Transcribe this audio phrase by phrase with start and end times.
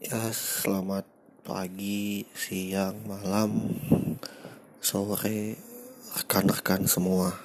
[0.00, 1.04] Ya, selamat
[1.44, 3.68] pagi, siang, malam,
[4.80, 5.60] sore,
[6.16, 7.36] rekan-rekan semua.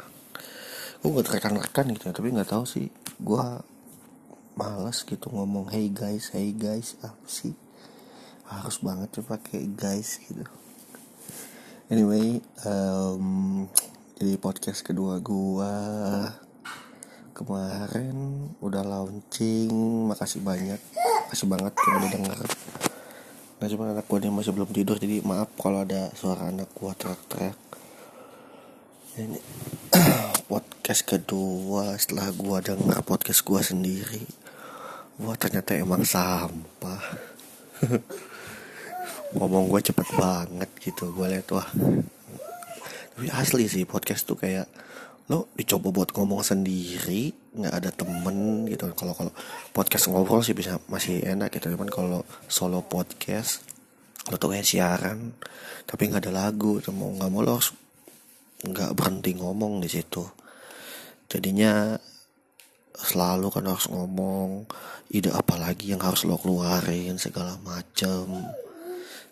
[1.03, 2.87] Gue buat rekan-rekan gitu tapi nggak tahu sih.
[3.19, 3.43] Gue
[4.55, 7.51] malas gitu ngomong hey guys, hey guys, apa sih?
[8.47, 10.47] Harus banget tuh pakai guys gitu.
[11.91, 13.67] Anyway, um,
[14.15, 15.75] jadi podcast kedua gue
[17.35, 20.79] kemarin udah launching, makasih banyak
[21.25, 22.39] makasih banget yang udah denger.
[23.55, 27.59] Nah cuma anak gue masih belum tidur Jadi maaf kalau ada suara anak gue teriak-teriak.
[29.17, 29.39] Ini
[30.51, 34.21] podcast kedua setelah gue denger podcast gue sendiri.
[35.17, 37.01] Wah ternyata emang sampah.
[39.35, 41.65] Ngomong gue cepet banget gitu Gue liat wah.
[43.17, 44.69] Tapi asli sih podcast tuh kayak
[45.25, 48.85] lo dicoba buat ngomong sendiri nggak ada temen gitu.
[48.93, 49.33] Kalau kalau
[49.73, 51.73] podcast ngobrol sih bisa masih enak gitu.
[51.73, 53.65] Cuman kalau solo podcast
[54.29, 55.33] lo tuh kayak siaran
[55.89, 56.77] tapi nggak ada lagu.
[56.77, 57.73] Tuh mau nggak mau lo harus
[58.61, 60.21] nggak berhenti ngomong di situ.
[61.25, 61.97] Jadinya
[62.95, 64.69] selalu kan harus ngomong
[65.11, 68.29] ide apa lagi yang harus lo keluarin segala macem.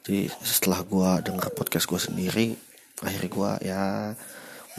[0.04, 2.58] Jadi setelah gua denger podcast gua sendiri
[3.04, 3.84] akhirnya gua ya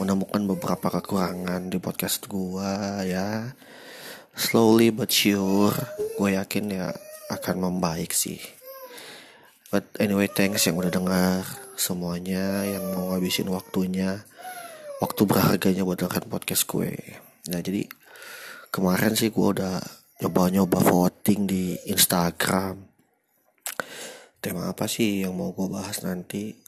[0.01, 3.55] menemukan beberapa kekurangan di podcast gua ya.
[4.35, 5.71] Slowly but sure
[6.19, 6.91] gue yakin ya
[7.31, 8.43] akan membaik sih.
[9.71, 11.47] But anyway thanks yang udah dengar
[11.79, 14.27] semuanya yang mau ngabisin waktunya
[14.99, 16.91] waktu berharganya buat dengerin podcast gue.
[17.51, 17.87] Nah jadi
[18.71, 19.79] kemarin sih gue udah
[20.19, 22.83] nyoba-nyoba voting di Instagram.
[24.43, 26.64] Tema apa sih yang mau gue bahas nanti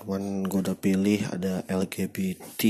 [0.00, 2.64] cuman gue udah pilih ada LGBT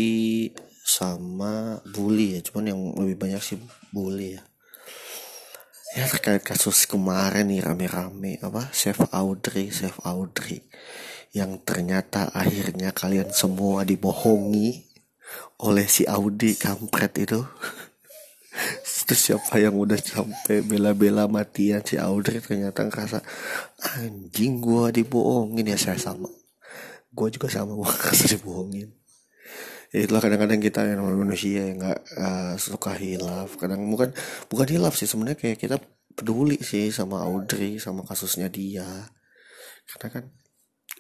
[0.83, 2.41] sama bully ya.
[2.43, 3.59] Cuman yang lebih banyak sih
[3.95, 4.43] bully ya.
[5.95, 10.63] Ya terkait kasus kemarin nih rame-rame apa Chef Audrey Chef Audrey
[11.35, 14.87] yang ternyata akhirnya kalian semua dibohongi
[15.63, 17.43] oleh si Audi kampret itu.
[19.07, 23.23] Terus siapa yang udah sampai bela-bela matian si Audrey ternyata ngerasa
[23.99, 26.31] anjing gua dibohongin ya saya sama
[27.11, 28.91] gue juga sama gue kasih dibohongin.
[29.91, 33.59] Ya itulah kadang-kadang kita yang manusia yang nggak uh, suka hilaf.
[33.59, 34.15] Kadang bukan
[34.47, 35.77] bukan hilaf sih sebenarnya kayak kita
[36.15, 38.87] peduli sih sama Audrey sama kasusnya dia.
[39.91, 40.25] Karena kan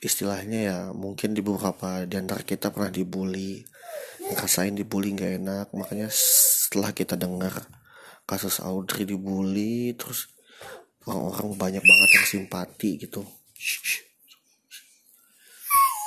[0.03, 3.62] istilahnya ya mungkin di beberapa di antara kita pernah dibully
[4.27, 5.66] ngerasain dibully nggak enak.
[5.71, 7.54] Makanya setelah kita dengar
[8.27, 10.34] kasus Audrey dibully terus
[11.06, 13.22] orang-orang banyak banget yang simpati gitu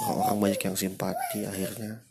[0.01, 2.01] orang-orang banyak yang simpati akhirnya.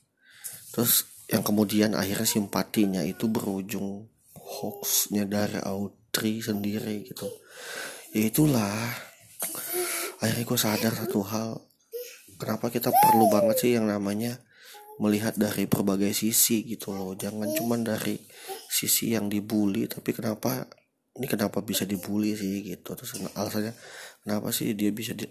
[0.70, 4.06] Terus yang kemudian akhirnya simpatinya itu berujung
[4.36, 7.26] hoaxnya dari Audrey sendiri gitu.
[8.12, 8.76] Ya itulah.
[10.20, 11.50] Akhirnya gue sadar satu hal.
[12.38, 14.38] Kenapa kita perlu banget sih yang namanya
[15.00, 17.16] melihat dari berbagai sisi gitu loh.
[17.16, 18.20] Jangan cuma dari
[18.68, 20.68] sisi yang dibully tapi kenapa
[21.12, 22.92] ini kenapa bisa dibully sih gitu.
[22.92, 23.72] Terus alasannya
[24.22, 25.26] kenapa sih dia bisa di,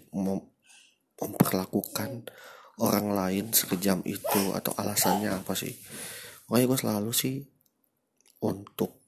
[1.22, 2.26] memperlakukan
[2.80, 5.76] orang lain sekejam itu atau alasannya apa sih?
[6.48, 7.36] Makanya gue selalu sih
[8.42, 9.06] untuk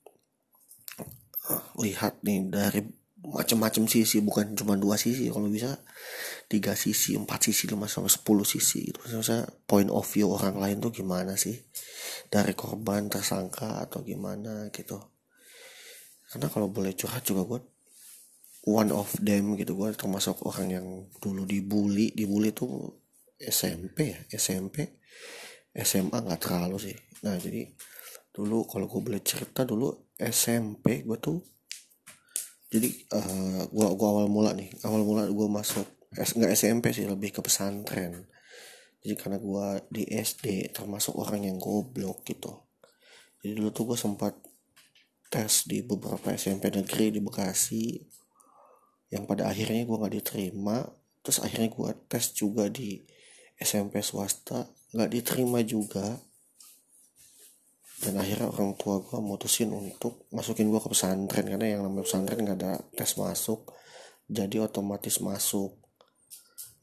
[1.51, 2.81] uh, lihat nih dari
[3.25, 5.81] macam-macam sisi bukan cuma dua sisi kalau bisa
[6.45, 10.77] tiga sisi empat sisi lima sampai sepuluh sisi itu misalnya point of view orang lain
[10.79, 11.57] tuh gimana sih?
[12.29, 15.01] Dari korban tersangka atau gimana gitu.
[16.29, 17.61] Karena kalau boleh curhat juga gue
[18.65, 19.77] one of them gitu.
[19.77, 20.87] Gue termasuk orang yang
[21.21, 22.13] dulu dibully.
[22.17, 23.01] Dibully tuh
[23.37, 25.01] SMP ya SMP
[25.75, 26.97] SMA nggak terlalu sih.
[27.27, 27.69] Nah jadi
[28.35, 31.39] dulu kalau gue boleh cerita dulu SMP gue tuh
[32.75, 34.67] jadi uh, gua gua awal mula nih.
[34.83, 38.27] Awal mula gue masuk nggak SMP sih lebih ke pesantren.
[38.99, 42.51] Jadi karena gue di SD termasuk orang yang goblok gitu.
[43.45, 44.35] Jadi dulu tuh gue sempat
[45.31, 48.01] tes di beberapa SMP negeri di Bekasi
[49.13, 50.85] yang pada akhirnya gue nggak diterima
[51.25, 53.01] terus akhirnya gue tes juga di
[53.57, 56.21] SMP swasta nggak diterima juga.
[58.05, 62.45] Dan akhirnya orang tua gue mutusin untuk masukin gue ke pesantren karena yang namanya pesantren
[62.45, 63.73] nggak ada tes masuk
[64.29, 65.81] jadi otomatis masuk.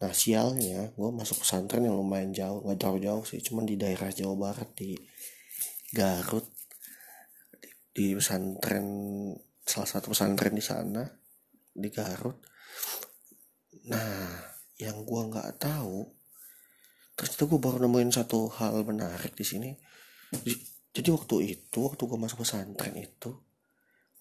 [0.01, 4.09] Nah sialnya gue masuk pesantren yang lumayan jauh nggak jauh jauh sih cuman di daerah
[4.09, 4.97] Jawa Barat di
[5.93, 6.47] Garut
[7.91, 8.87] di pesantren
[9.61, 11.05] salah satu pesantren di sana
[11.71, 12.37] di Garut.
[13.87, 16.09] Nah yang gue nggak tahu
[17.13, 19.71] terus itu gue baru nemuin satu hal menarik di sini.
[20.91, 23.31] Jadi waktu itu waktu gue masuk pesantren itu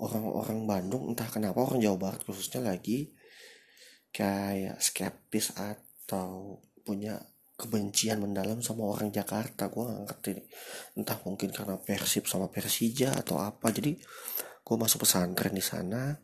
[0.00, 3.12] orang-orang Bandung entah kenapa orang Jawa Barat khususnya lagi
[4.10, 7.20] kayak skeptis atau punya
[7.60, 10.30] kebencian mendalam sama orang Jakarta gue gak ngerti.
[10.96, 13.68] Entah mungkin karena Persib sama Persija atau apa.
[13.68, 14.00] Jadi
[14.64, 16.16] gue masuk pesantren di sana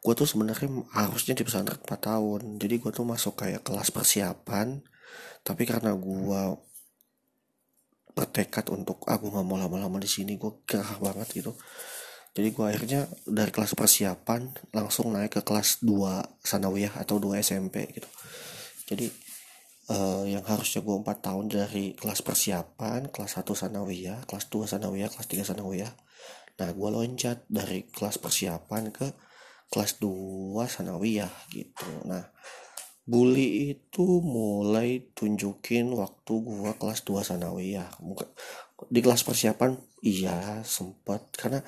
[0.00, 2.40] gue tuh sebenarnya harusnya di pesantren 4 tahun.
[2.56, 4.80] Jadi gue tuh masuk kayak kelas persiapan.
[5.44, 6.42] Tapi karena gue
[8.14, 11.52] bertekad untuk aku ah, nggak mau lama-lama di sini gue gerah banget gitu.
[12.30, 17.90] Jadi gue akhirnya dari kelas persiapan langsung naik ke kelas 2 sanawiyah atau 2 SMP
[17.90, 18.06] gitu.
[18.86, 19.10] Jadi
[19.90, 25.10] uh, yang harusnya gue 4 tahun dari kelas persiapan kelas 1 sanawiyah kelas 2 sanawiyah
[25.10, 25.92] kelas 3 sanawiyah.
[26.62, 29.10] Nah gue loncat dari kelas persiapan ke
[29.70, 31.88] kelas 2 sanawiyah gitu.
[32.04, 32.26] Nah
[33.06, 37.88] bully itu mulai tunjukin waktu gua kelas 2 sanawiyah.
[38.90, 41.62] Di kelas persiapan iya sempat karena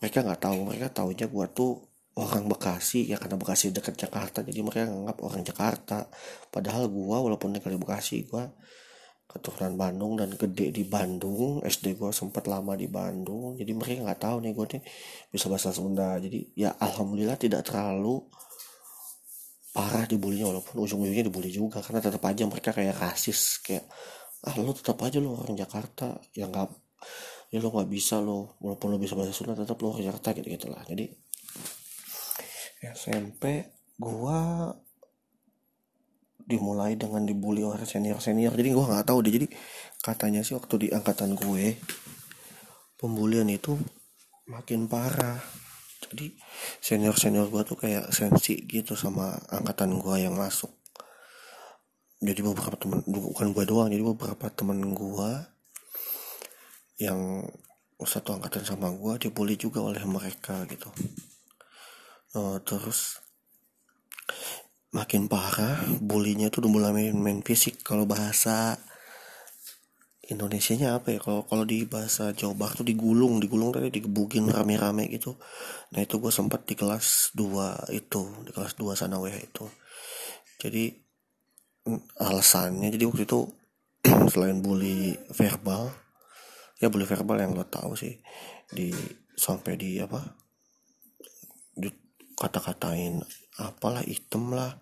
[0.00, 1.80] mereka nggak tahu mereka tahunya gua tuh
[2.20, 4.44] orang Bekasi ya karena Bekasi dekat Jakarta.
[4.44, 6.06] Jadi mereka nganggap orang Jakarta.
[6.52, 8.52] Padahal gua walaupun di Bekasi gua
[9.30, 11.62] keturunan Bandung dan gede di Bandung.
[11.62, 13.54] SD gue sempat lama di Bandung.
[13.54, 14.82] Jadi mereka nggak tahu nih gue nih
[15.30, 16.18] bisa bahasa Sunda.
[16.18, 18.26] Jadi ya alhamdulillah tidak terlalu
[19.70, 21.78] parah dibulinya walaupun ujung-ujungnya dibully juga.
[21.78, 23.62] Karena tetap aja mereka kayak rasis.
[23.62, 23.86] Kayak
[24.42, 26.18] ah lo tetap aja lo orang Jakarta.
[26.34, 26.68] Ya nggak
[27.54, 28.58] ya lo nggak bisa lo.
[28.58, 31.06] Walaupun lo bisa bahasa Sunda tetap lo orang Jakarta gitu gitulah jadi
[32.80, 33.68] SMP
[34.00, 34.72] gua
[36.50, 39.32] dimulai dengan dibully oleh senior senior jadi gua nggak tahu deh.
[39.32, 39.46] Jadi
[40.02, 41.78] katanya sih waktu di angkatan gue
[42.98, 43.78] pembulian itu
[44.50, 45.38] makin parah.
[46.10, 46.34] Jadi
[46.82, 50.74] senior senior gue tuh kayak sensi gitu sama angkatan gue yang masuk.
[52.20, 55.30] Jadi beberapa teman bukan gue doang jadi beberapa teman gue
[57.00, 57.48] yang
[58.00, 60.88] satu angkatan sama gue dibully juga oleh mereka gitu.
[62.36, 63.20] Uh, terus
[64.90, 67.82] makin parah bulinya tuh udah mulai main, main fisik.
[67.86, 68.78] Kalau bahasa
[70.30, 71.18] Indonesia nya apa ya?
[71.18, 75.38] Kalau kalau di bahasa Jawa Barat tuh digulung digulung tadi digebukin rame-rame gitu.
[75.94, 79.66] Nah itu gue sempat di kelas 2 itu di kelas 2 sana weh itu.
[80.62, 80.90] Jadi
[82.18, 83.40] alasannya jadi waktu itu
[84.32, 85.90] selain bully verbal
[86.80, 88.20] ya bully verbal yang lo tahu sih
[88.68, 88.92] di
[89.36, 90.20] sampai di apa
[91.76, 91.88] di
[92.36, 93.20] kata-katain
[93.60, 94.72] apalah item lah.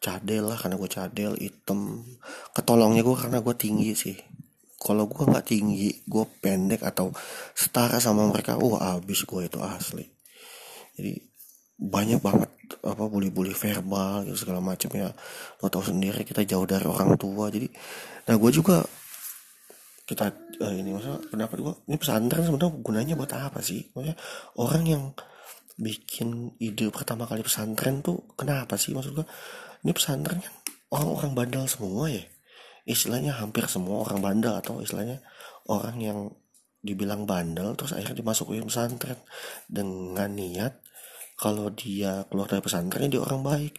[0.00, 2.04] Cadel lah karena gue cadel item.
[2.52, 4.16] Ketolongnya gue karena gue tinggi sih.
[4.76, 7.10] Kalau gue nggak tinggi gue pendek atau
[7.56, 10.04] setara sama mereka wah abis gue itu asli.
[10.96, 11.12] Jadi
[11.76, 12.50] banyak banget
[12.82, 15.12] apa bully-bully verbal gitu segala macam ya.
[15.60, 17.48] Lo tau sendiri kita jauh dari orang tua.
[17.52, 17.68] Jadi
[18.28, 18.84] nah gue juga
[20.06, 20.30] kita
[20.62, 23.90] uh, ini masa pendapat gue ini pesantren sebenarnya gunanya buat apa sih?
[23.90, 24.16] Maksudnya
[24.60, 25.02] orang yang
[25.76, 29.26] bikin ide pertama kali pesantren tuh kenapa sih maksud gue
[29.84, 30.54] ini pesantren kan
[30.90, 32.24] orang-orang bandel semua ya.
[32.86, 35.20] Istilahnya hampir semua orang bandel atau istilahnya
[35.66, 36.18] orang yang
[36.80, 39.18] dibilang bandel terus akhirnya dimasukin pesantren
[39.66, 40.78] dengan niat
[41.36, 43.74] kalau dia keluar dari pesantren dia orang baik.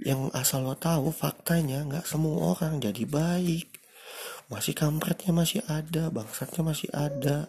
[0.00, 3.68] Yang asal lo tahu faktanya nggak semua orang jadi baik.
[4.50, 7.46] Masih kampretnya masih ada bangsatnya masih ada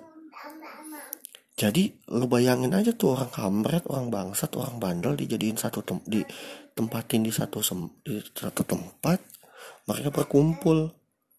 [1.61, 6.25] jadi lo bayangin aja tuh orang kampret orang bangsat orang bandel dijadiin satu tem di
[6.73, 9.21] tempatin di satu sem di satu tempat
[9.85, 10.89] mereka berkumpul.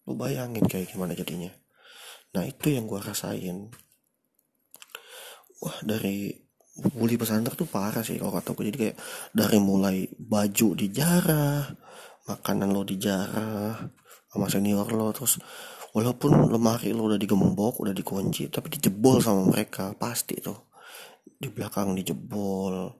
[0.07, 1.51] Lu bayangin kayak gimana jadinya.
[2.39, 3.67] Nah itu yang gue rasain.
[5.59, 6.31] Wah dari
[6.95, 8.97] bully pesantren tuh parah sih kalau kata jadi kayak
[9.29, 11.69] dari mulai baju dijarah
[12.25, 13.77] makanan lo dijarah
[14.33, 15.37] sama senior lo terus
[15.93, 20.73] walaupun lemari lo udah digembok udah dikunci tapi dijebol sama mereka pasti tuh.
[21.37, 22.97] Di belakang dijebol.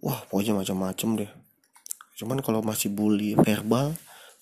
[0.00, 1.30] Wah pokoknya macam-macam deh.
[2.14, 3.90] Cuman kalau masih bully verbal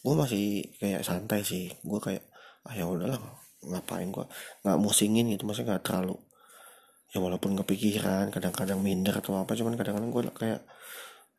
[0.02, 1.72] gue masih kayak santai sih.
[1.80, 2.22] Gue kayak
[2.68, 3.18] ah ya udahlah
[3.62, 4.26] ngapain gue
[4.62, 6.20] nggak musingin gitu maksudnya nggak terlalu.
[7.12, 10.60] Ya walaupun kepikiran kadang-kadang minder atau apa cuman kadang-kadang gue kayak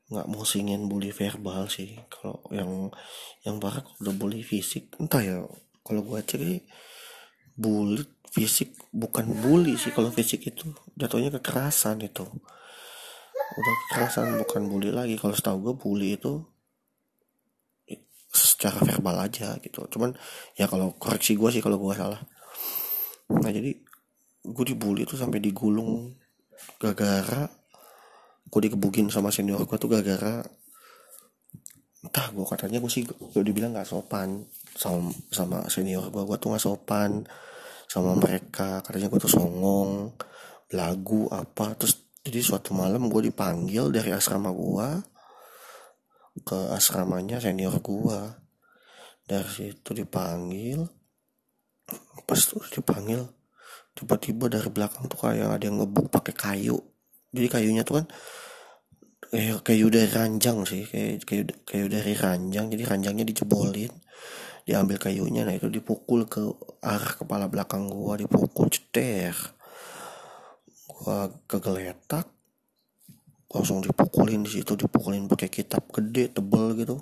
[0.10, 2.02] nggak musingin bully verbal sih.
[2.10, 2.90] Kalau yang
[3.46, 5.38] yang parah udah bully fisik entah ya
[5.84, 6.42] kalau gue cek
[7.54, 8.02] bully
[8.34, 10.74] fisik bukan bully sih kalau fisik itu.
[10.98, 12.26] Jatuhnya kekerasan itu.
[13.54, 15.20] Udah kekerasan bukan bully lagi.
[15.22, 16.42] Kalau setahu gue bully itu
[18.34, 19.86] secara verbal aja gitu.
[19.86, 20.18] Cuman
[20.58, 22.18] ya kalau koreksi gue sih kalau gue salah.
[23.30, 23.78] Nah jadi
[24.44, 26.18] gue dibully tuh sampai digulung
[26.82, 27.48] gara-gara
[28.44, 30.44] gue dikebukin sama senior gue tuh gara-gara
[32.04, 34.44] entah gue katanya gue sih gue dibilang nggak sopan
[34.76, 37.24] sama sama senior gue gue tuh nggak sopan
[37.94, 38.82] sama mereka.
[38.82, 40.10] Katanya gue tuh songong
[40.74, 41.78] lagu apa.
[41.78, 44.90] Terus jadi suatu malam gue dipanggil dari asrama gue
[46.42, 48.20] ke asramanya senior gue
[49.30, 50.82] dari situ dipanggil
[52.26, 53.22] pas tuh dipanggil
[53.94, 56.82] tiba-tiba dari belakang tuh kayak ada yang ngebuk pakai kayu.
[57.30, 58.06] Jadi kayunya tuh kan
[59.34, 63.90] kayak kayu dari ranjang sih kayak kayu kayu dari ranjang jadi ranjangnya dijebolin
[64.64, 66.40] diambil kayunya nah itu dipukul ke
[66.80, 69.36] arah kepala belakang gua dipukul ceter.
[70.88, 72.28] Gua kegeletak
[73.54, 76.98] langsung dipukulin di situ dipukulin pakai kitab gede tebel gitu.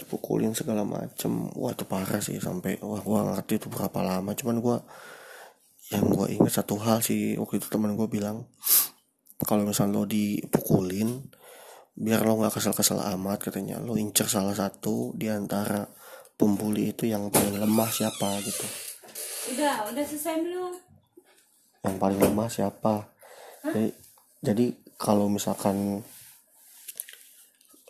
[0.00, 1.52] Dipukulin segala macem.
[1.52, 4.32] Wah itu parah sih sampai wah gua ngerti itu berapa lama.
[4.32, 4.80] Cuman gua
[5.92, 8.48] yang gua ingat satu hal sih waktu itu teman gua bilang
[9.46, 11.22] kalau misal lo dipukulin
[11.98, 15.82] biar lo nggak kesel-kesel amat katanya lo incer salah satu di antara
[16.38, 18.66] pembuli itu yang paling lemah siapa gitu.
[19.54, 20.88] Udah, udah selesai belum?
[21.88, 23.08] yang paling lemah siapa?
[23.62, 23.90] Jadi,
[24.42, 24.66] jadi
[24.98, 26.02] kalau misalkan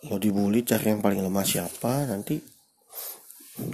[0.06, 2.38] lo dibully cari yang paling lemah siapa nanti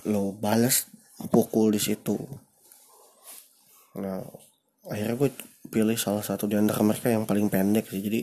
[0.08, 0.88] lo balas
[1.28, 2.16] pukul di situ.
[4.00, 4.24] Nah
[4.88, 5.30] akhirnya gue
[5.68, 8.00] pilih salah satu di antara mereka yang paling pendek sih.
[8.00, 8.20] Jadi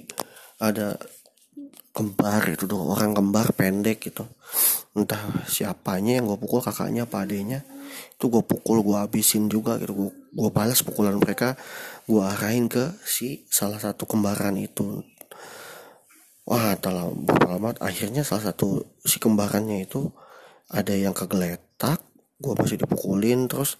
[0.62, 0.98] ada
[1.91, 4.24] kembar itu tuh orang kembar pendek gitu.
[4.95, 10.13] Entah siapanya yang gue pukul kakaknya apa adenya itu gue pukul gue habisin juga gitu.
[10.31, 11.60] Gue, balas pukulan mereka
[12.07, 15.03] gue arahin ke si salah satu kembaran itu.
[16.48, 17.75] Wah telah berapa lama?
[17.83, 20.07] Akhirnya salah satu si kembarannya itu
[20.71, 22.00] ada yang kegeletak
[22.41, 23.77] gue masih dipukulin terus.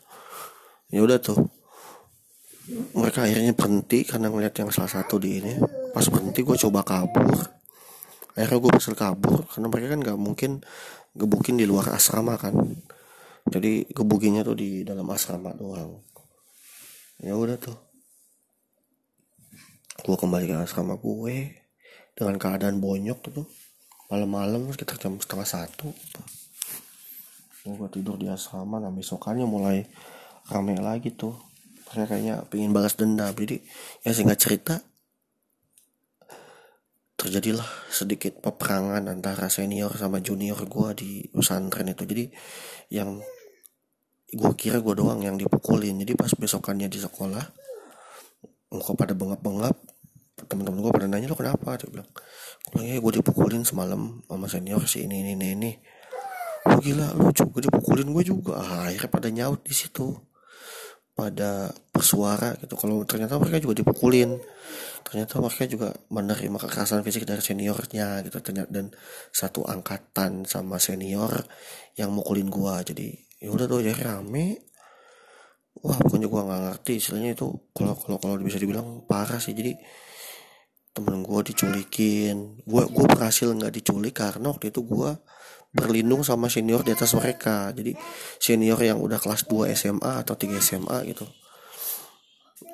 [0.92, 1.61] Ya udah tuh
[2.70, 5.54] mereka akhirnya berhenti karena ngeliat yang salah satu di ini.
[5.92, 7.42] Pas berhenti gue coba kabur.
[8.38, 10.52] Akhirnya gue berhasil kabur karena mereka kan nggak mungkin
[11.18, 12.54] gebukin di luar asrama kan.
[13.50, 16.00] Jadi gebukinnya tuh di dalam asrama doang.
[17.20, 17.76] Ya udah tuh.
[20.06, 21.66] Gue kembali ke asrama gue
[22.14, 23.48] dengan keadaan bonyok tuh.
[24.08, 25.90] Malam-malam sekitar jam setengah satu.
[27.66, 29.86] Gue tidur di asrama nah besokannya mulai
[30.50, 31.51] rame lagi tuh
[31.92, 33.36] mereka kayaknya pengen balas dendam.
[33.36, 33.60] Jadi
[34.04, 34.76] ya singkat cerita
[37.20, 42.04] terjadilah sedikit peperangan antara senior sama junior gue di pesantren itu.
[42.08, 42.26] Jadi
[42.90, 43.22] yang
[44.32, 46.00] gue kira gue doang yang dipukulin.
[46.02, 47.46] Jadi pas besokannya di sekolah
[48.72, 49.76] muka pada bengap-bengap
[50.48, 51.76] teman-teman gue pada nanya lo kenapa?
[51.76, 52.10] Dia bilang
[52.72, 55.72] gue ya gue dipukulin semalam sama senior si ini ini ini, ini.
[56.72, 58.64] Oh gila lu juga dipukulin gue juga.
[58.64, 60.31] Ah, akhirnya pada nyaut di situ
[61.12, 62.74] pada bersuara gitu.
[62.80, 64.40] Kalau ternyata mereka juga dipukulin
[65.02, 68.40] ternyata mereka juga menerima kekerasan fisik dari seniornya gitu.
[68.70, 68.94] Dan
[69.34, 71.46] satu angkatan sama senior
[72.00, 72.80] yang mukulin gua.
[72.82, 73.12] Jadi
[73.44, 74.72] ya udah tuh jadi rame.
[75.82, 79.52] Wah pokoknya gua nggak ngerti istilahnya itu kalau kalau kalau bisa dibilang parah sih.
[79.52, 79.76] Jadi
[80.96, 82.64] temen gua diculikin.
[82.64, 85.20] Gua gua berhasil nggak diculik karena waktu itu gua
[85.72, 87.72] berlindung sama senior di atas mereka.
[87.72, 87.96] Jadi
[88.40, 91.28] senior yang udah kelas 2 SMA atau 3 SMA gitu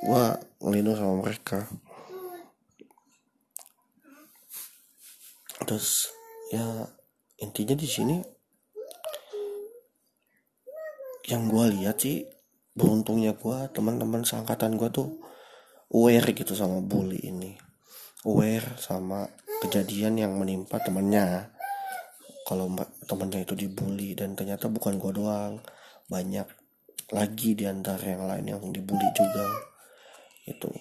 [0.04, 1.66] gua ngelindung sama mereka.
[5.66, 6.14] Terus
[6.54, 6.86] ya
[7.42, 8.16] intinya di sini
[11.28, 12.24] yang gua lihat sih
[12.78, 15.18] beruntungnya gua teman-teman seangkatan gua tuh
[15.92, 17.58] aware gitu sama bully ini.
[18.28, 19.26] Aware sama
[19.66, 21.57] kejadian yang menimpa temennya
[22.48, 22.72] kalau
[23.04, 25.60] temennya itu dibully dan ternyata bukan gue doang
[26.08, 26.48] banyak
[27.12, 29.48] lagi di antara yang lain yang dibully juga
[30.48, 30.72] itu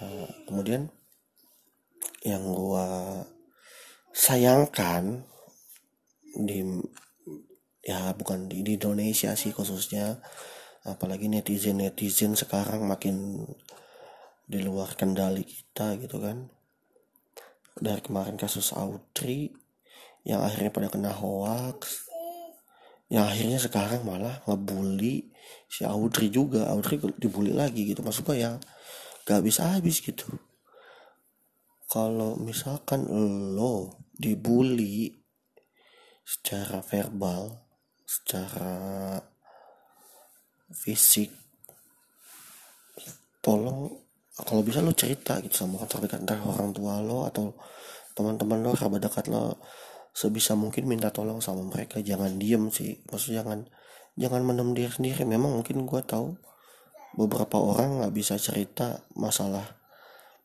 [0.00, 0.88] nah, kemudian
[2.24, 2.88] yang gue
[4.16, 5.28] sayangkan
[6.32, 6.64] di
[7.84, 10.16] ya bukan di, di Indonesia sih khususnya
[10.88, 13.44] apalagi netizen netizen sekarang makin
[14.46, 16.50] di luar kendali kita gitu kan.
[17.72, 19.48] Dari kemarin kasus Audrey
[20.22, 22.08] yang akhirnya pada kena hoax.
[23.12, 25.30] Yang akhirnya sekarang malah ngebully
[25.68, 26.70] si Audrey juga.
[26.72, 28.00] Audrey dibully lagi gitu.
[28.00, 28.56] Maksud gue ya
[29.28, 30.26] gak bisa habis gitu.
[31.92, 33.04] Kalau misalkan
[33.52, 35.22] lo dibully
[36.22, 37.66] secara verbal
[38.06, 39.18] secara
[40.72, 41.28] fisik
[43.42, 43.90] tolong
[44.32, 47.52] kalau bisa lo cerita gitu sama orang terdekat entah orang tua lo atau
[48.16, 49.60] teman-teman lo kerabat dekat lo
[50.12, 51.98] sebisa mungkin minta tolong sama mereka.
[52.04, 53.00] Jangan diem sih.
[53.08, 53.58] Maksudnya jangan
[54.16, 55.24] jangan mendem diri sendiri.
[55.24, 56.36] Memang mungkin gue tahu
[57.16, 59.80] beberapa orang nggak bisa cerita masalah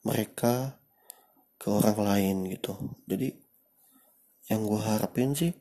[0.03, 0.79] mereka
[1.59, 2.75] ke orang lain gitu.
[3.07, 3.31] Jadi
[4.47, 5.51] yang gue harapin sih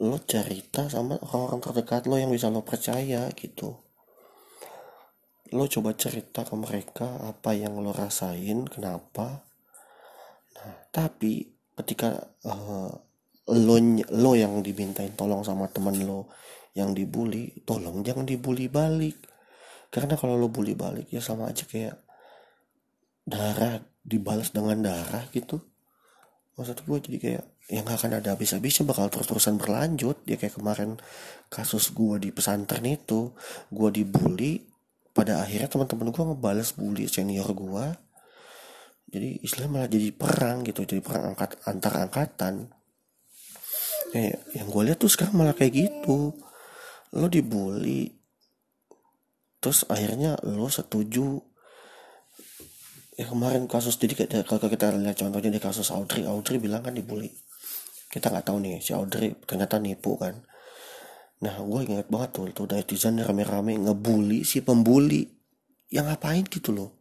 [0.00, 3.78] lo cerita sama orang-orang terdekat lo yang bisa lo percaya gitu.
[5.54, 9.44] Lo coba cerita ke mereka apa yang lo rasain kenapa.
[10.56, 13.09] Nah tapi ketika uh,
[13.50, 13.76] lo
[14.14, 16.30] lo yang dimintain tolong sama teman lo
[16.78, 19.18] yang dibully tolong jangan dibully balik.
[19.90, 21.98] Karena kalau lo bully balik ya sama aja kayak
[23.26, 25.58] darah dibalas dengan darah gitu.
[26.54, 30.22] Maksud gue jadi kayak yang gak akan ada habis-habisnya bakal terus-terusan berlanjut.
[30.30, 31.02] Ya kayak kemarin
[31.50, 33.34] kasus gue di pesantren itu
[33.74, 34.70] gue dibully
[35.10, 37.86] pada akhirnya teman-teman gue ngebales bully senior gue
[39.10, 42.70] jadi istilah malah jadi perang gitu jadi perang angkat antar angkatan
[44.16, 46.34] eh yang gue lihat tuh sekarang malah kayak gitu.
[47.14, 48.10] Lo dibully
[49.60, 51.40] terus akhirnya lo setuju.
[53.20, 54.16] Ya kemarin kasus jadi
[54.48, 56.24] kalau kita lihat contohnya di kasus Audrey.
[56.24, 57.28] Audrey bilang kan dibully.
[58.10, 60.40] Kita nggak tahu nih si Audrey ternyata nipu kan.
[61.44, 65.28] Nah gue inget banget tuh tuh netizen rame-rame ngebully si pembuli.
[65.90, 67.00] Yang ngapain gitu loh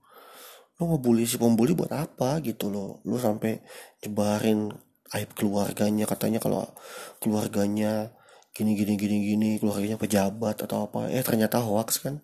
[0.79, 3.59] lo ngebully si pembuli buat apa gitu loh lo sampai
[3.99, 4.71] jebarin
[5.15, 6.69] aib keluarganya katanya kalau
[7.17, 8.13] keluarganya
[8.53, 12.21] gini gini gini gini keluarganya pejabat atau apa eh ternyata hoax kan.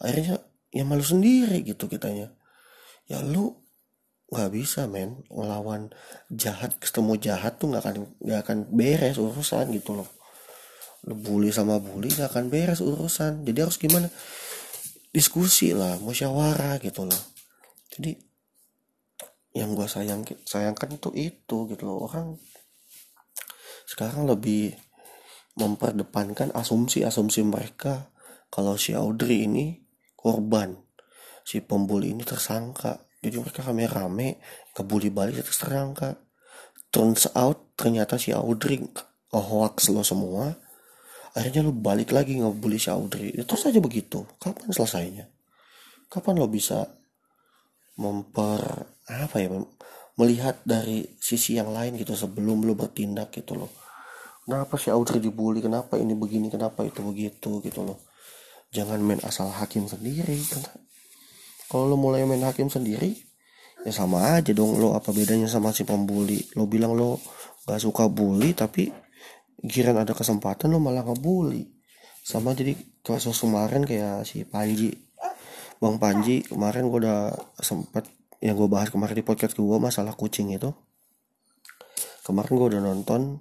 [0.00, 2.30] Akhirnya ya malu sendiri gitu kitanya.
[3.10, 3.58] Ya lu
[4.30, 5.90] nggak bisa men ngelawan
[6.30, 10.08] jahat ketemu jahat tuh nggak akan nggak akan beres urusan gitu loh.
[11.08, 13.42] Lu bully sama bully nggak akan beres urusan.
[13.42, 14.06] Jadi harus gimana?
[15.10, 17.22] Diskusi lah musyawarah gitu loh.
[17.90, 18.29] Jadi
[19.50, 22.06] yang gue sayang sayangkan tuh itu gitu loh.
[22.06, 22.38] Orang
[23.86, 24.74] sekarang lebih
[25.58, 28.14] memperdepankan asumsi-asumsi mereka
[28.46, 29.82] kalau si Audrey ini
[30.14, 30.78] korban
[31.42, 33.10] si pembuli ini tersangka.
[33.20, 34.40] Jadi mereka rame-rame
[34.72, 36.16] kebuli balik terus terangka
[36.90, 38.82] turns out ternyata si Audrey
[39.30, 40.50] hoax lo semua
[41.30, 43.30] akhirnya lo balik lagi ngebully si Audrey.
[43.34, 44.26] Itu ya, saja begitu.
[44.42, 45.24] Kapan selesainya?
[46.10, 46.90] Kapan lo bisa
[48.00, 48.62] memper
[49.10, 49.50] apa ya
[50.20, 53.72] melihat dari sisi yang lain gitu sebelum lo bertindak gitu loh.
[54.44, 55.64] Kenapa si Audrey dibully?
[55.64, 56.52] Kenapa ini begini?
[56.52, 57.98] Kenapa itu begitu gitu loh.
[58.74, 60.36] Jangan main asal hakim sendiri.
[60.44, 60.70] Karena
[61.70, 63.14] kalau lo mulai main hakim sendiri
[63.86, 64.92] ya sama aja dong lo.
[64.92, 66.36] Apa bedanya sama si pembuli?
[66.58, 67.16] Lo bilang lo
[67.64, 68.92] gak suka bully tapi
[69.64, 71.70] giran ada kesempatan lo malah ngebully.
[72.20, 74.92] Sama jadi kasus kemarin kayak si Panji.
[75.80, 78.04] Bang Panji kemarin gue udah sempat
[78.40, 80.72] yang gue bahas kemarin di podcast gue masalah kucing itu
[82.24, 83.40] kemarin gue udah nonton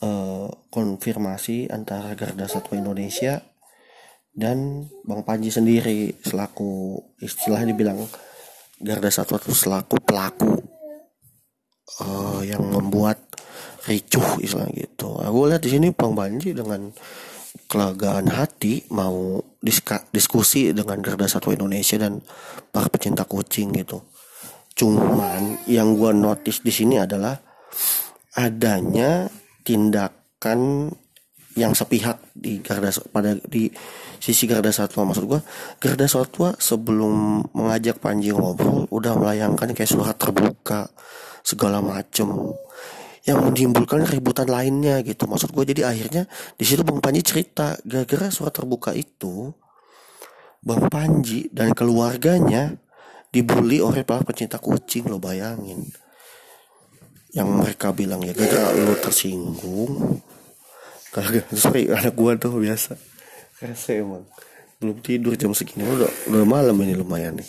[0.00, 3.44] uh, konfirmasi antara Garda Satwa Indonesia
[4.32, 8.00] dan Bang Panji sendiri selaku istilahnya dibilang
[8.78, 10.54] Garda Satwa itu selaku pelaku
[12.00, 13.18] uh, yang membuat
[13.88, 15.18] ricuh istilah gitu.
[15.18, 16.92] Aku lihat di sini Bang Panji dengan
[17.66, 19.40] kelegaan hati mau
[20.14, 22.22] diskusi dengan Garda Satwa Indonesia dan
[22.70, 24.06] para pecinta kucing gitu.
[24.78, 27.34] Cuman yang gue notice di sini adalah
[28.38, 29.26] adanya
[29.66, 30.92] tindakan
[31.58, 33.66] yang sepihak di Garda pada di
[34.22, 35.42] sisi Garda Satwa maksud gua
[35.82, 40.86] Garda Satwa sebelum mengajak Panji ngobrol udah melayangkan kayak surat terbuka
[41.42, 42.54] segala macem
[43.28, 45.28] yang menimbulkan keributan lainnya gitu.
[45.28, 46.24] Maksud gue jadi akhirnya
[46.56, 49.52] di situ Bang Panji cerita gara-gara surat terbuka itu
[50.64, 52.72] Bang Panji dan keluarganya
[53.28, 55.84] dibully oleh para pecinta kucing lo bayangin.
[57.36, 60.24] Yang mereka bilang ya gara-gara lo tersinggung.
[61.12, 62.96] Kagak sorry anak gua tuh biasa.
[63.60, 64.24] Rese emang
[64.80, 65.84] belum tidur jam segini.
[65.84, 67.48] Udah udah malam ini lumayan nih.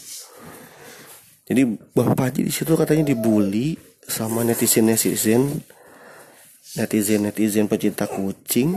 [1.50, 5.64] Jadi bang Paji di situ katanya dibully sama netizen netizen.
[6.76, 8.76] Netizen netizen pecinta kucing.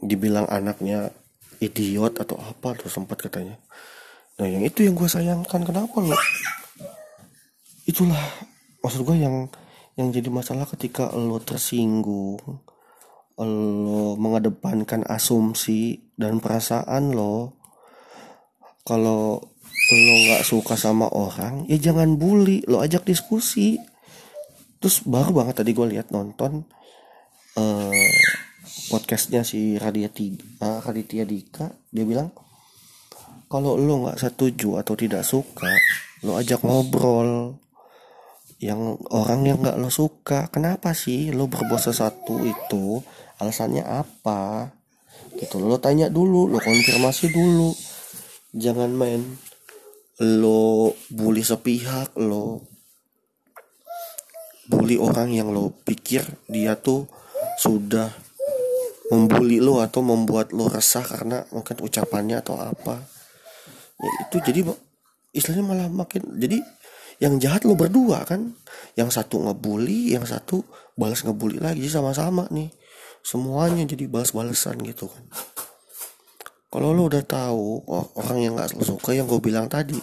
[0.00, 1.12] Dibilang anaknya
[1.60, 3.56] idiot atau apa tuh sempat katanya.
[4.36, 5.64] Nah yang itu yang gue sayangkan.
[5.64, 6.16] Kenapa lo
[7.86, 8.18] itulah
[8.82, 9.46] maksud gue yang
[9.94, 12.36] yang jadi masalah ketika lo tersinggung
[13.36, 17.56] lo mengedepankan asumsi dan perasaan lo.
[18.86, 19.55] Kalau
[19.86, 23.78] lo nggak suka sama orang ya jangan bully lo ajak diskusi.
[24.76, 26.66] Terus baru banget tadi gue lihat nonton
[27.56, 28.12] uh,
[28.90, 31.70] podcastnya si Raditya uh, Raditya Dika.
[31.90, 32.34] Dia bilang
[33.46, 35.70] kalau lo nggak setuju atau tidak suka
[36.26, 37.62] lo ajak ngobrol.
[38.58, 42.98] Yang orang yang nggak lo suka kenapa sih lo berbuat sesuatu itu?
[43.38, 44.72] Alasannya apa?
[45.36, 45.62] Gitu.
[45.62, 47.70] Lo tanya dulu lo konfirmasi dulu.
[48.56, 49.45] Jangan main
[50.16, 52.64] lo bully sepihak lo
[54.66, 57.04] bully orang yang lo pikir dia tuh
[57.60, 58.08] sudah
[59.12, 62.98] membuli lo atau membuat lo resah karena mungkin ucapannya atau apa.
[63.96, 64.60] Ya itu jadi
[65.30, 66.58] istilahnya malah makin jadi
[67.22, 68.58] yang jahat lo berdua kan.
[68.98, 70.66] Yang satu ngebully yang satu
[70.98, 72.74] balas ngebully lagi sama-sama nih.
[73.22, 75.22] Semuanya jadi balas-balasan gitu kan
[76.70, 79.96] kalau lo udah tahu oh, orang yang nggak suka yang gue bilang tadi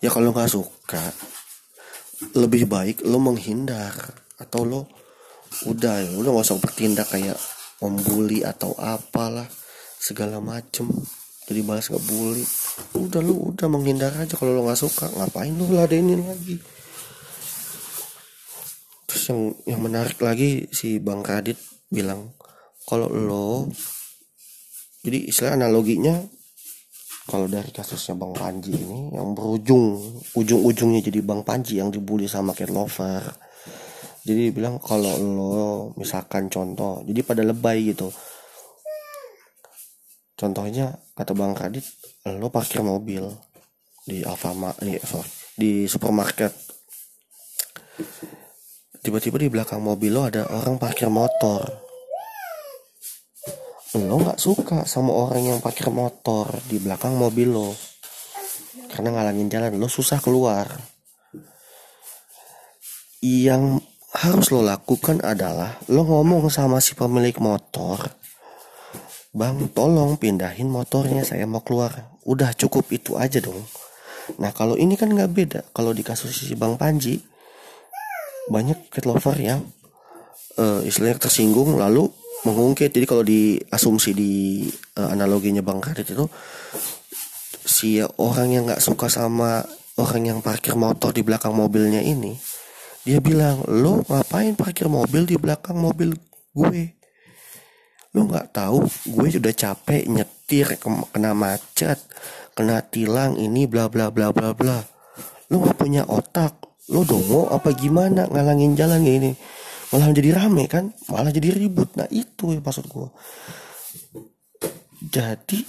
[0.00, 1.02] ya kalau nggak suka
[2.36, 3.92] lebih baik lo menghindar
[4.40, 4.82] atau lo
[5.66, 7.36] udah ya udah gak usah bertindak kayak
[7.80, 9.48] membuli atau apalah
[10.00, 10.88] segala macem.
[11.50, 12.46] Jadi balas ngebully
[12.94, 16.62] udah lu udah menghindar aja kalau lo nggak suka ngapain lu ladenin lagi?
[19.10, 21.58] Terus yang yang menarik lagi si bang Radit
[21.90, 22.30] bilang
[22.86, 23.66] kalau lo
[25.00, 26.20] jadi istilah analoginya
[27.24, 29.96] kalau dari kasusnya bang Panji ini yang berujung
[30.36, 33.22] ujung-ujungnya jadi bang Panji yang dibully sama cat lover.
[34.20, 38.12] Jadi bilang kalau lo misalkan contoh jadi pada lebay gitu.
[40.36, 41.86] Contohnya kata bang Radit
[42.28, 43.24] lo parkir mobil
[44.04, 45.00] di Alfamart di,
[45.56, 46.52] di supermarket.
[49.00, 51.89] Tiba-tiba di belakang mobil lo ada orang parkir motor
[53.98, 57.74] lo nggak suka sama orang yang parkir motor di belakang mobil lo.
[58.90, 60.70] Karena ngalangin jalan lo susah keluar.
[63.18, 63.82] Yang
[64.14, 68.20] harus lo lakukan adalah lo ngomong sama si pemilik motor
[69.30, 72.18] Bang tolong pindahin motornya saya mau keluar.
[72.26, 73.62] Udah cukup itu aja dong.
[74.42, 75.60] Nah kalau ini kan nggak beda.
[75.70, 77.22] Kalau di kasus si Bang Panji
[78.50, 79.62] Banyak cat lover yang
[80.58, 82.10] uh, Istilahnya tersinggung lalu
[82.44, 82.90] mengungkit.
[82.92, 84.32] Jadi kalau di asumsi di
[84.96, 86.26] uh, analoginya Bang Radit itu
[87.60, 89.62] Si orang yang nggak suka sama
[90.00, 92.32] Orang yang parkir motor di belakang mobilnya ini
[93.04, 96.16] Dia bilang Lo ngapain parkir mobil di belakang mobil
[96.56, 97.00] gue?
[98.10, 100.66] Lu nggak tahu gue sudah capek nyetir
[101.14, 102.02] kena macet
[102.58, 104.82] kena tilang ini bla bla bla bla bla.
[105.48, 106.58] Lu nggak punya otak.
[106.90, 109.30] Lu dongo apa gimana ngalangin jalan ini
[109.90, 110.94] malah jadi rame kan?
[111.10, 111.94] Malah jadi ribut.
[111.98, 113.08] Nah itu ya maksud gue
[115.00, 115.60] jadi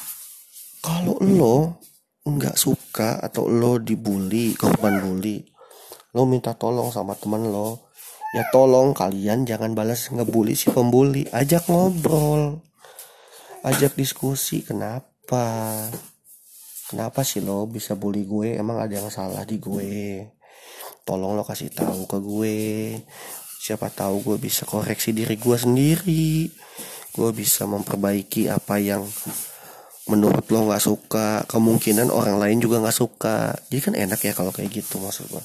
[0.84, 1.80] kalau lo
[2.28, 5.42] nggak suka atau lo dibully korban bully
[6.12, 7.90] lo minta tolong sama temen lo
[8.36, 11.28] ya tolong kalian jangan balas ngebully si pembuli.
[11.32, 12.64] Ajak ngobrol.
[13.62, 14.64] Ajak diskusi.
[14.64, 15.76] Kenapa?
[16.88, 18.56] Kenapa sih lo bisa bully gue?
[18.56, 20.24] Emang ada yang salah di gue?
[21.04, 22.60] Tolong lo kasih tahu ke gue
[23.62, 26.50] siapa tahu gue bisa koreksi diri gue sendiri.
[27.14, 29.06] Gue bisa memperbaiki apa yang
[30.10, 31.46] menurut lo nggak suka.
[31.46, 33.54] Kemungkinan orang lain juga nggak suka.
[33.70, 35.44] Jadi kan enak ya kalau kayak gitu maksud gue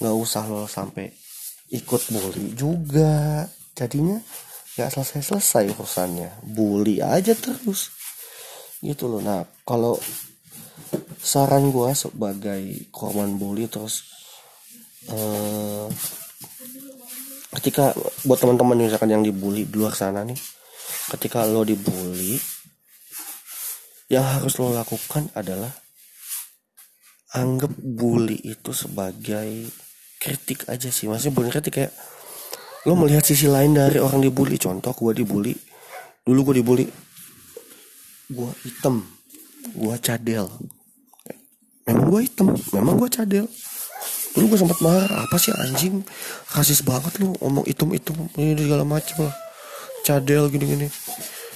[0.00, 1.12] nggak usah lo sampai
[1.68, 3.44] ikut bully juga.
[3.76, 4.16] Jadinya
[4.80, 6.30] nggak selesai selesai urusannya.
[6.48, 7.92] Bully aja terus.
[8.80, 9.20] Gitu loh.
[9.20, 10.00] Nah kalau
[11.20, 14.08] saran gue sebagai korban bully terus
[15.12, 15.86] uh,
[17.60, 17.92] ketika
[18.24, 20.38] buat teman-teman misalkan yang dibully di luar sana nih
[21.12, 22.40] ketika lo dibully
[24.12, 25.72] yang harus lo lakukan adalah
[27.32, 29.72] anggap bully itu sebagai
[30.20, 31.08] kritik aja sih.
[31.08, 31.92] Maksudnya bukan kritik kayak
[32.84, 34.60] lo melihat sisi lain dari orang dibully.
[34.60, 35.56] Contoh gue dibully.
[36.22, 36.86] Dulu gue dibully
[38.32, 39.04] gue hitam
[39.76, 40.46] gue cadel.
[41.88, 43.46] Memang gue hitam memang gue cadel
[44.32, 46.00] dulu gue sempat marah apa sih anjing?
[46.52, 49.36] Rasis banget lo ngomong hitam hitam ini segala macem lah.
[50.02, 50.88] Cadel gini gini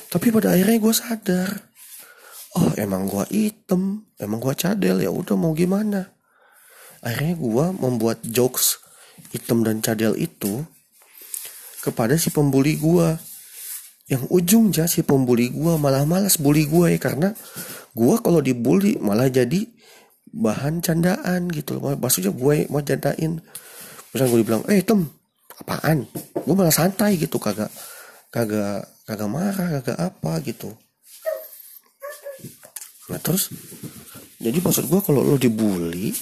[0.06, 1.50] tapi pada akhirnya gue sadar
[2.56, 6.08] oh emang gue hitam emang gue cadel ya udah mau gimana?
[7.04, 8.80] Akhirnya gue membuat jokes
[9.34, 10.64] hitam dan cadel itu
[11.84, 13.08] kepada si pembuli gue
[14.08, 17.34] yang ujungnya si pembuli gue malah malas bully gue ya karena
[17.92, 19.66] gue kalau dibully malah jadi
[20.37, 21.96] bahan candaan gitu loh.
[21.96, 23.40] Maksudnya gue mau candain
[24.12, 25.01] misalnya gue bilang eh tem
[25.64, 26.05] apaan?
[26.44, 27.72] Gue malah santai gitu kagak
[28.29, 30.77] kagak kagak marah kagak apa gitu.
[33.09, 33.49] Nah terus
[34.37, 36.12] jadi maksud gue kalau lo dibully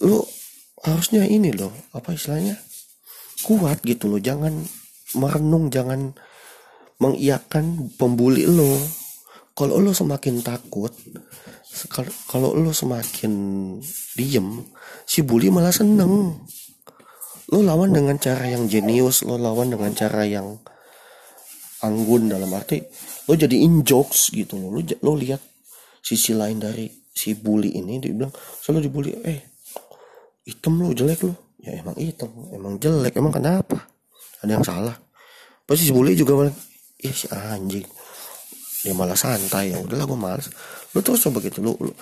[0.00, 0.24] lu
[0.84, 2.56] harusnya ini loh apa istilahnya?
[3.44, 4.64] Kuat gitu loh jangan
[5.14, 6.16] merenung jangan
[6.96, 8.80] mengiakan pembuli lo.
[9.54, 10.90] Kalau lo semakin takut
[12.30, 13.32] kalau lo semakin
[14.14, 14.62] diem
[15.04, 16.38] si bully malah seneng.
[17.52, 20.58] Lo lawan dengan cara yang jenius lo lawan dengan cara yang
[21.84, 22.80] anggun dalam arti
[23.28, 25.40] lo jadi in jokes gitu lo lo, lo lihat
[26.00, 29.40] sisi lain dari si bully ini dia bilang selalu dibully eh
[30.48, 33.88] hitam lu jelek lu ya emang hitam emang jelek emang kenapa?
[34.40, 34.96] Ada yang salah.
[35.64, 36.48] Pasti si bully juga
[37.00, 37.84] ih si anjing.
[38.84, 40.48] Dia malah santai ya udahlah gue males
[40.94, 41.92] lu terus coba gitu lu, lu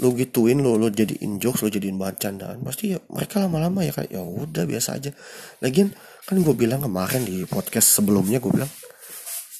[0.00, 3.92] lu gituin lu lu jadiin jokes lu jadiin bahan candaan pasti ya mereka lama-lama ya
[3.92, 5.12] kayak ya udah biasa aja.
[5.60, 5.92] Lagian
[6.24, 8.72] kan gue bilang kemarin di podcast sebelumnya gue bilang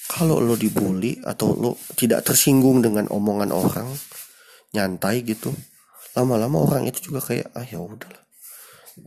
[0.09, 3.89] kalau lo dibully atau lo tidak tersinggung dengan omongan orang
[4.73, 5.53] nyantai gitu
[6.17, 8.21] lama-lama orang itu juga kayak ah ya udahlah.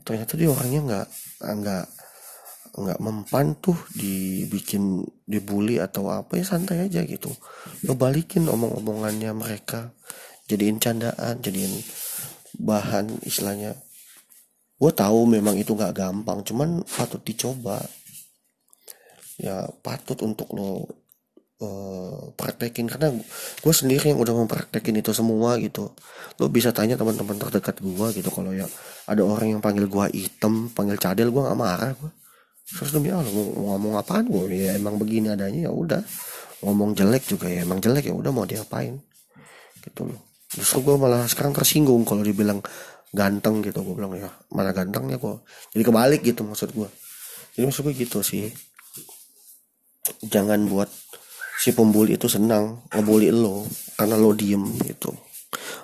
[0.06, 1.08] Ternyata dia orangnya nggak
[1.42, 1.86] nggak
[2.76, 7.32] nggak mempan tuh dibikin dibully atau apa ya santai aja gitu.
[7.88, 9.96] Lo balikin omong-omongannya mereka.
[10.52, 11.72] Jadiin candaan jadiin
[12.60, 13.80] bahan istilahnya.
[14.76, 17.80] Gue tahu memang itu nggak gampang cuman patut dicoba.
[19.40, 20.84] Ya patut untuk lo
[21.64, 22.92] uh, praktekin.
[22.92, 23.16] Karena
[23.64, 25.96] gue sendiri yang udah mempraktekin itu semua gitu.
[26.44, 28.28] Lo bisa tanya teman-teman terdekat gue gitu.
[28.36, 28.68] Kalau ya
[29.08, 32.25] ada orang yang panggil gue item panggil cadel gue nggak marah gue
[32.66, 34.26] terus demi Allah mau ngomong apaan?
[34.26, 36.02] Gue ya emang begini adanya ya udah.
[36.66, 38.98] Ngomong jelek juga ya emang jelek ya udah mau diapain?
[39.82, 40.22] Gitu loh.
[40.50, 42.64] Justru gue malah sekarang tersinggung kalau dibilang
[43.14, 43.86] ganteng gitu.
[43.86, 46.90] Gue bilang ya mana gantengnya kok jadi kebalik gitu maksud gue
[47.56, 48.50] jadi maksud gue gitu sih.
[50.26, 50.90] Jangan buat
[51.62, 55.14] si pembuli itu senang ngebully lo karena lo diem gitu.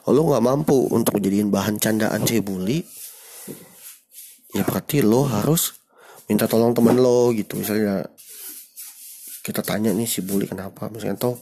[0.10, 2.82] Lo nggak mampu untuk jadiin bahan candaan si bully
[4.52, 5.81] ya berarti lo harus
[6.32, 7.60] minta tolong temen lo gitu.
[7.60, 8.08] Misalnya
[9.44, 10.88] kita tanya nih si bully kenapa.
[10.88, 11.36] Misalnya tau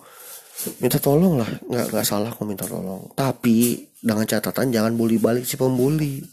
[0.81, 1.45] minta tolong lah.
[1.69, 3.13] Nggak nggak salah kok minta tolong.
[3.13, 6.25] Tapi dengan catatan jangan bully balik si pembuli.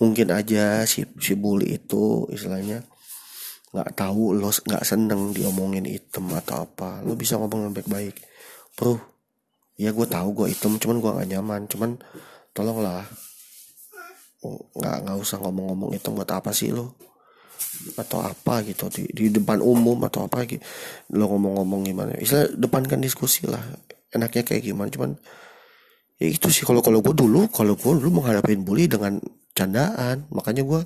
[0.00, 2.80] Mungkin aja si si bully itu istilahnya
[3.76, 7.04] nggak tahu lo nggak seneng diomongin item atau apa.
[7.04, 8.16] Lo bisa ngomong yang baik-baik.
[8.72, 8.96] Bro
[9.76, 11.60] ya gue tahu gue item cuman gue nggak nyaman.
[11.68, 12.00] Cuman
[12.56, 13.04] tolonglah.
[14.72, 17.09] Nggak nggak usah ngomong-ngomong item buat apa sih lo
[17.96, 20.60] atau apa gitu di, di depan umum atau apa gitu.
[21.16, 22.12] Lo ngomong-ngomong gimana.
[22.16, 23.60] Istilah depankan diskusi lah
[24.12, 24.88] enaknya kayak gimana.
[24.92, 25.10] Cuman
[26.20, 26.64] ya itu sih.
[26.64, 29.20] Kalau kalau gue dulu kalau gue dulu menghadapin bully dengan
[29.56, 30.28] candaan.
[30.32, 30.82] Makanya gue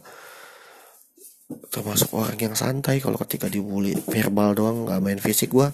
[1.70, 3.02] termasuk orang yang santai.
[3.02, 5.68] Kalau ketika dibully verbal doang nggak main fisik gue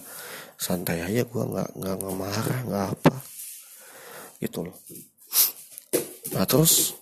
[0.57, 1.25] santai aja.
[1.25, 3.15] Gue nggak nggak nggak marah nggak apa.
[4.41, 4.77] Gitu loh.
[6.31, 7.00] Nah terus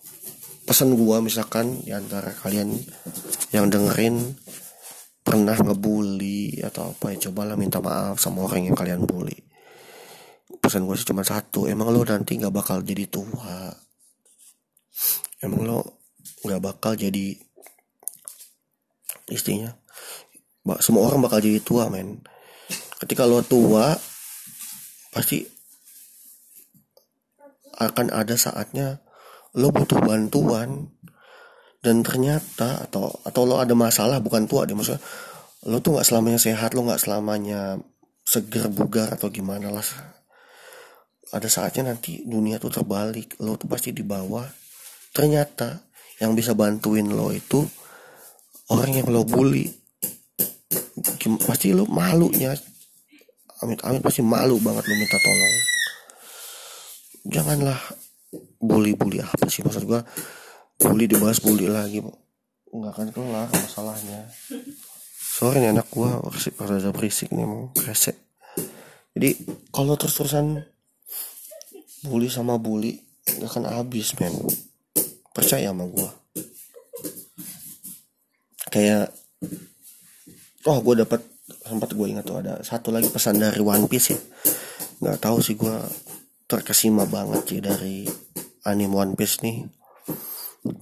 [0.69, 2.77] pesan gua misalkan di antara kalian
[3.49, 4.37] yang dengerin
[5.25, 9.33] pernah ngebully atau apa ya cobalah minta maaf sama orang yang kalian bully.
[10.61, 13.73] Pesan gue sih cuma satu emang lo nanti nggak bakal jadi tua.
[15.41, 15.79] Emang lo
[16.45, 17.33] nggak bakal jadi
[19.33, 19.73] istrinya
[20.77, 22.21] semua orang bakal jadi tua men.
[23.01, 23.97] Ketika lo tua
[25.09, 25.41] pasti
[27.81, 29.01] akan ada saatnya
[29.57, 30.89] lo butuh bantuan.
[31.79, 34.99] Dan ternyata atau atau lo ada masalah bukan tua deh maksudnya
[35.63, 37.79] lo tuh nggak selamanya sehat lo nggak selamanya
[38.27, 39.87] seger bugar atau gimana lah.
[41.31, 44.43] Ada saatnya nanti dunia tuh terbalik lo tuh pasti di bawah.
[45.15, 45.79] Ternyata
[46.19, 47.63] yang bisa bantuin lo itu
[48.75, 49.71] orang yang lo bully.
[51.47, 52.51] Pasti lo malunya
[53.59, 55.55] amit amit pasti malu banget lo minta tolong.
[57.27, 57.79] Janganlah
[58.59, 59.63] bully-bully apa sih?
[59.63, 60.03] Maksud gua
[60.79, 62.03] bully dibahas bully lagi
[62.69, 64.29] nggak akan kelar masalahnya.
[65.17, 66.21] Sorry nih anak gua
[66.61, 68.15] ada berisik nih mau kresek.
[69.17, 69.35] Jadi
[69.73, 70.61] kalau terus-terusan
[72.05, 74.35] bully sama bully nggak akan habis men.
[75.33, 76.11] Percaya sama gua.
[78.69, 79.09] Kayak
[80.69, 81.25] oh gue dapat
[81.65, 84.19] sempat gue ingat tuh ada satu lagi pesan dari One Piece ya.
[85.01, 85.73] Nggak tahu sih gue
[86.45, 88.05] terkesima banget sih dari
[88.65, 89.67] anime One Piece nih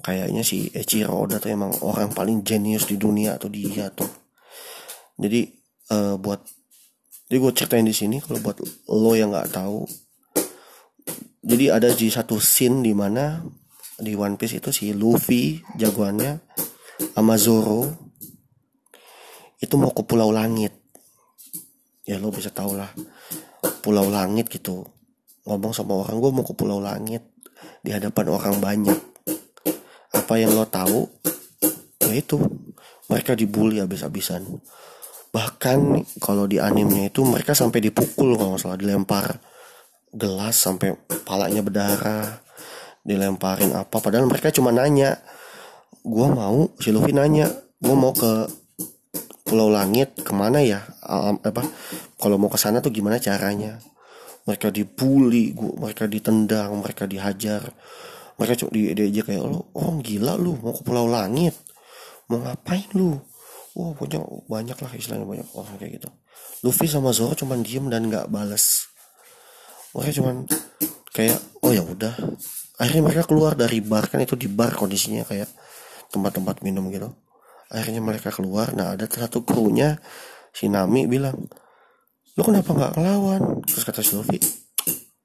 [0.02, 4.10] kayaknya si Eiichiro Oda tuh emang orang paling jenius di dunia atau dia tuh.
[5.18, 5.46] Jadi
[5.94, 6.42] uh, buat
[7.28, 9.84] jadi gue ceritain di sini kalau buat lo yang nggak tahu
[11.48, 13.40] jadi ada di satu scene di mana
[13.96, 16.44] di One Piece itu si Luffy jagoannya
[17.16, 17.88] sama Zoro
[19.64, 20.76] itu mau ke Pulau Langit.
[22.04, 22.92] Ya lo bisa tau lah
[23.80, 24.84] Pulau Langit gitu.
[25.48, 27.24] Ngomong sama orang gue mau ke pulau langit
[27.88, 29.00] di hadapan orang banyak.
[30.12, 31.08] Apa yang lo tahu
[32.04, 32.36] ya itu.
[33.08, 34.44] Mereka dibully habis-habisan.
[35.32, 38.76] Bahkan kalau di animenya itu mereka sampai dipukul kalau nggak salah.
[38.76, 39.40] Dilempar
[40.12, 42.44] gelas sampai palanya berdarah.
[43.08, 44.04] Dilemparin apa.
[44.04, 45.16] Padahal mereka cuma nanya
[46.04, 46.68] gue mau?
[46.84, 47.48] Si Luffy nanya
[47.80, 48.52] gue mau ke
[49.48, 50.84] Pulau Langit ke mana ya?
[51.08, 51.64] Apa?
[52.20, 53.80] Kalau mau ke sana tuh gimana caranya
[54.48, 57.68] mereka dibully gua, mereka ditendang mereka dihajar.
[58.38, 61.54] Mereka cuma di aja kayak lo oh gila lu mau ke pulau langit.
[62.32, 63.20] Mau ngapain lu?
[63.78, 66.10] Wah oh, banyak lah istilahnya banyak orang kayak gitu.
[66.66, 68.88] Luffy sama Zoro cuman diem dan nggak balas
[69.98, 70.36] mereka cuman
[71.10, 72.14] kayak oh ya udah.
[72.78, 75.50] Akhirnya mereka keluar dari bar kan itu di bar kondisinya kayak
[76.14, 77.10] tempat-tempat minum gitu.
[77.74, 79.98] Akhirnya mereka keluar nah ada satu krunya
[80.54, 81.50] si Nami bilang
[82.38, 83.42] lo kenapa nggak ngelawan?
[83.66, 84.38] Terus kata Luffy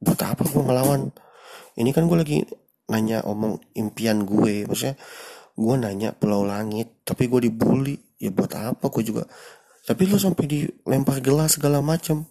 [0.03, 1.13] buat apa gue ngelawan?
[1.77, 2.39] Ini kan gue lagi
[2.89, 4.99] nanya omong impian gue maksudnya
[5.53, 8.01] gue nanya pulau langit tapi gue dibully.
[8.17, 9.29] Ya buat apa gue juga?
[9.85, 12.25] Tapi lo sampai dilempar gelas segala macem.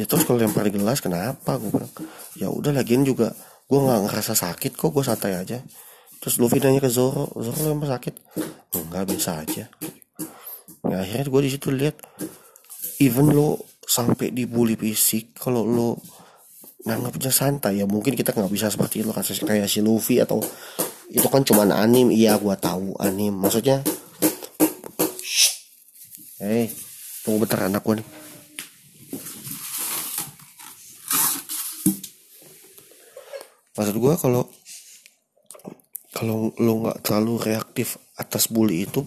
[0.00, 1.60] Ya terus kalau lempar gelas kenapa?
[1.60, 1.92] Gue bilang
[2.40, 5.60] ya udah lagian juga gue nggak ngerasa sakit kok gue santai aja.
[6.24, 8.14] Terus Luffy nanya ke Zoro Zoro emang sakit?
[8.80, 9.68] Enggak bisa aja.
[10.86, 11.98] Nah, akhirnya gue di situ lihat
[13.02, 15.88] even lo sampai dibully fisik kalau lo
[16.86, 20.38] nanggapnya santai ya mungkin kita nggak bisa seperti itu kayak kayak si Luffy atau
[21.06, 22.10] itu kan cuman anim.
[22.10, 23.34] Iya gue tahu anim.
[23.34, 23.82] Maksudnya
[26.36, 26.68] Hei,
[27.24, 28.08] tunggu bentar anak gue nih.
[33.76, 34.42] maksud gue kalau
[36.16, 39.04] kalau lo nggak terlalu reaktif atas bully itu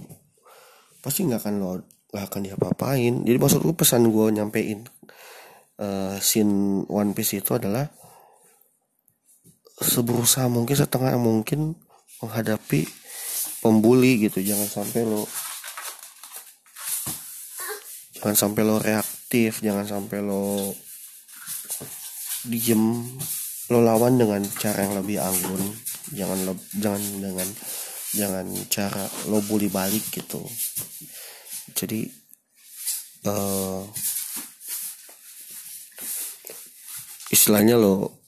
[1.02, 1.70] pasti nggak akan lo
[2.10, 3.14] nggak akan diapa-apain.
[3.22, 4.86] Jadi maksud gue pesan gue nyampein
[5.78, 7.86] uh, scene One Piece itu adalah
[9.80, 11.78] seberusaha mungkin setengah mungkin
[12.20, 12.90] menghadapi
[13.62, 14.42] pembuli gitu.
[14.42, 15.24] Jangan sampai lo
[18.20, 20.74] jangan sampai lo reaktif jangan sampai lo
[22.50, 23.06] diem.
[23.70, 25.62] Lo lawan dengan cara yang lebih anggun.
[26.10, 27.48] Jangan lo jangan dengan
[28.18, 30.42] jangan cara lo bully balik gitu
[31.74, 32.10] jadi
[33.26, 33.84] uh,
[37.30, 38.20] istilahnya lo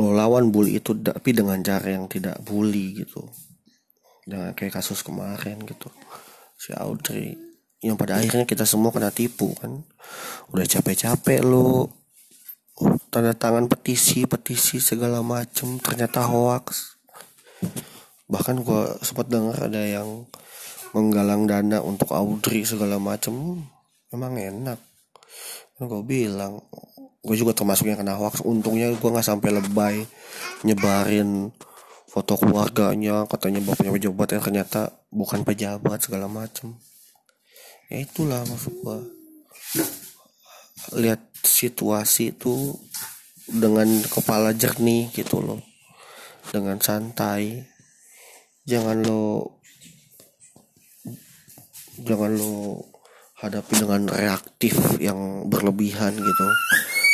[0.00, 3.28] lo lawan bully itu tapi dengan cara yang tidak bully gitu.
[4.24, 5.90] Jangan kayak kasus kemarin gitu.
[6.56, 7.34] Si Audrey
[7.82, 9.82] yang pada akhirnya kita semua kena tipu kan.
[10.54, 11.90] Udah capek-capek lo.
[13.12, 16.96] Tanda tangan petisi petisi segala macem ternyata hoax.
[18.32, 20.24] Bahkan gue sempat dengar ada yang
[20.92, 23.64] menggalang dana untuk Audrey segala macem
[24.12, 24.78] emang enak.
[25.76, 26.60] Kan gue bilang
[27.22, 28.44] gue juga termasuk yang kena hoax.
[28.44, 29.96] Untungnya gue nggak sampai lebay
[30.68, 31.50] nyebarin
[32.12, 36.76] foto keluarganya katanya bapaknya pejabat yang ternyata bukan pejabat segala macem.
[37.88, 38.98] Ya itulah maksud gue
[41.00, 42.76] lihat situasi itu
[43.48, 45.60] dengan kepala jernih gitu loh.
[46.52, 47.64] Dengan santai.
[48.62, 49.58] Jangan lo
[52.00, 52.88] jangan lo
[53.42, 56.46] hadapi dengan reaktif yang berlebihan gitu.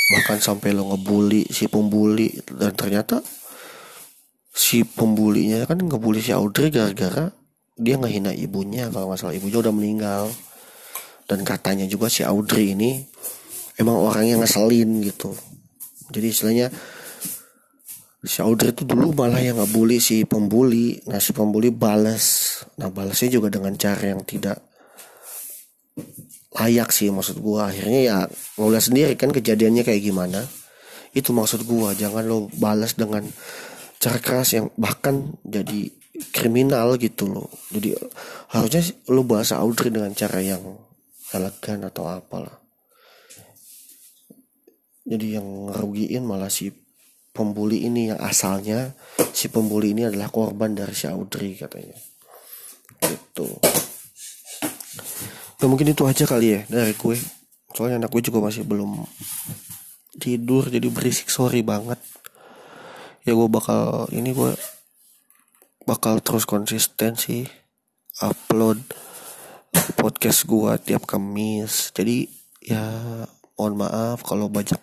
[0.08, 2.28] Bahkan sampai lo ngebully si pembuli.
[2.44, 3.24] Dan ternyata
[4.52, 7.32] si pembulinya kan ngebully si Audrey gara-gara
[7.80, 8.92] dia ngehina ibunya.
[8.92, 10.28] Kalau masalah ibunya udah meninggal.
[11.24, 13.00] Dan katanya juga si Audrey ini
[13.80, 15.32] emang orangnya ngeselin gitu.
[16.12, 16.66] Jadi istilahnya
[18.24, 21.00] si Audrey itu dulu malah yang ngebully si pembuli.
[21.08, 22.44] Nah si pembuli balas
[22.76, 24.67] nah balasnya juga dengan cara yang tidak
[26.54, 27.68] layak sih maksud gua.
[27.68, 28.16] Akhirnya ya
[28.56, 30.46] ngeliat sendiri kan kejadiannya kayak gimana.
[31.12, 33.24] Itu maksud gua jangan lo balas dengan
[33.98, 35.92] cara keras yang bahkan jadi
[36.32, 37.50] kriminal gitu loh.
[37.68, 37.94] Jadi
[38.54, 38.82] harusnya
[39.12, 40.62] lo bahasa Audrey dengan cara yang
[41.34, 42.56] elegan atau apalah.
[45.08, 46.68] Jadi yang ngerugiin malah si
[47.32, 48.92] pembuli ini yang asalnya
[49.32, 51.96] si pembuli ini adalah korban dari si Audrey katanya.
[52.98, 53.48] Gitu
[55.58, 57.14] nah, mungkin itu aja kali ya dari gue
[57.74, 59.04] soalnya anak gue juga masih belum
[60.18, 61.30] tidur jadi berisik.
[61.30, 62.00] Sorry banget.
[63.22, 64.52] Ya gue bakal ini gue
[65.86, 67.46] bakal terus konsisten sih
[68.20, 68.82] upload
[69.94, 71.94] podcast gue tiap Kamis.
[71.94, 72.26] Jadi
[72.64, 72.82] ya
[73.54, 74.80] mohon maaf kalau banyak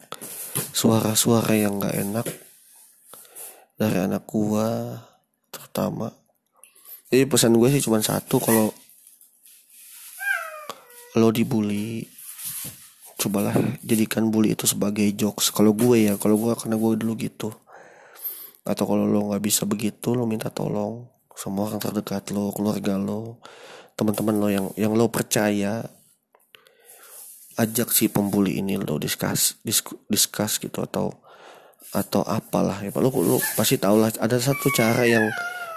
[0.72, 2.28] suara-suara yang gak enak
[3.76, 5.00] dari anak gua
[5.52, 6.12] terutama.
[7.12, 8.72] Jadi pesan gue sih cuma satu kalau
[11.16, 12.08] lo dibully
[13.16, 15.50] cobalah jadikan bully itu sebagai jokes.
[15.50, 17.50] Kalau gue ya kalau gue karena gue dulu gitu.
[18.68, 23.44] Atau kalau lo nggak bisa begitu lo minta tolong semua orang terdekat lo keluarga lo
[24.00, 25.84] teman-teman lo yang yang lo percaya
[27.60, 31.12] ajak si pembuli ini lo diskus diskus, diskus gitu atau
[31.92, 35.28] atau apalah ya lo lo pasti tau lah ada satu cara yang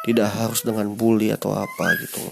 [0.07, 2.22] tidak harus dengan bully atau apa gitu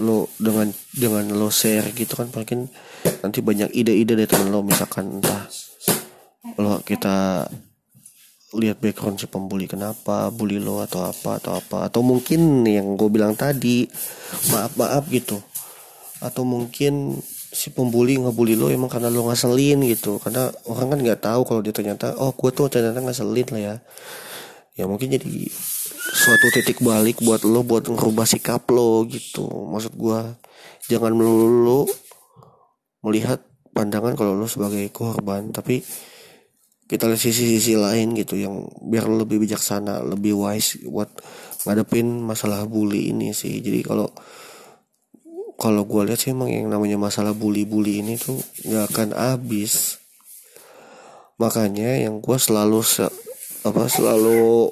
[0.00, 2.72] lo dengan dengan lo share gitu kan mungkin
[3.20, 5.44] nanti banyak ide-ide dari teman lo misalkan entah
[6.56, 7.44] lo kita
[8.56, 11.84] lihat background si pembuli kenapa bully lo atau apa atau apa.
[11.92, 13.84] Atau mungkin yang gue bilang tadi
[14.48, 15.36] maaf maaf gitu.
[16.24, 17.20] Atau mungkin
[17.52, 20.16] si pembuli ngebully lo emang karena lo ngaselin gitu.
[20.16, 23.76] Karena orang kan nggak tahu kalau dia ternyata oh gue tuh ternyata ngeselin lah ya
[24.78, 25.50] ya mungkin jadi
[26.14, 29.44] suatu titik balik buat lo buat ngerubah sikap lo gitu.
[29.44, 30.20] Maksud gue
[30.86, 31.90] jangan melulu
[33.02, 33.42] melihat
[33.74, 35.82] pandangan kalau lo sebagai korban tapi
[36.88, 41.10] kita lihat sisi-sisi lain gitu yang biar lo lebih bijaksana lebih wise buat
[41.68, 43.60] ngadepin masalah bully ini sih.
[43.60, 44.08] Jadi kalau
[45.58, 49.98] kalau gue lihat sih emang yang namanya masalah bully-bully ini tuh nggak akan habis.
[51.36, 53.06] Makanya yang gue selalu se
[53.66, 54.70] apa selalu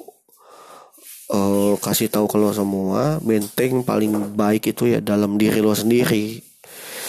[1.31, 6.43] uh, kasih tahu kalau semua benteng paling baik itu ya dalam diri lo sendiri.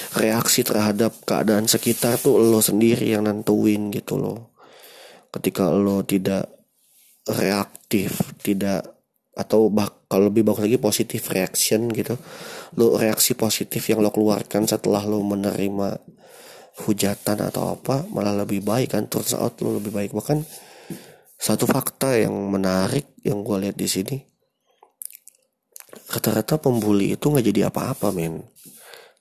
[0.08, 4.56] Reaksi terhadap keadaan sekitar tuh lo sendiri yang nentuin gitu loh
[5.28, 6.48] ketika lo tidak
[7.28, 8.88] reaktif tidak
[9.36, 12.16] atau bah kalau lebih bagus lagi positif reaction gitu.
[12.80, 16.00] Lo reaksi positif yang lo keluarkan setelah lo menerima
[16.88, 20.10] hujatan atau apa malah lebih baik kan turns out lo lebih baik.
[20.16, 20.42] Bahkan
[21.38, 24.18] satu fakta yang menarik yang gue lihat di sini
[26.10, 28.42] rata-rata pembuli itu nggak jadi apa-apa men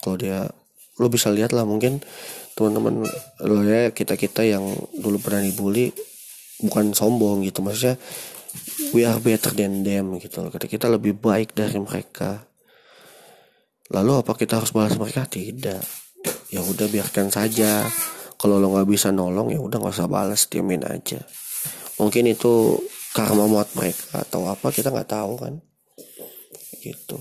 [0.01, 0.49] kalau dia
[0.97, 2.01] lo bisa lihat lah mungkin
[2.57, 3.05] teman-teman
[3.45, 4.65] lo ya kita kita yang
[4.97, 5.93] dulu pernah dibully
[6.57, 8.01] bukan sombong gitu maksudnya
[8.93, 10.51] we are better than them gitu loh.
[10.51, 12.45] Kita kita lebih baik dari mereka.
[13.91, 15.23] Lalu apa kita harus balas mereka?
[15.27, 15.83] Tidak.
[16.51, 17.87] Ya udah biarkan saja.
[18.37, 21.23] Kalau lo nggak bisa nolong ya udah nggak usah balas, diamin aja.
[21.97, 22.77] Mungkin itu
[23.13, 25.53] karma buat mereka atau apa kita nggak tahu kan.
[26.81, 27.17] Gitu.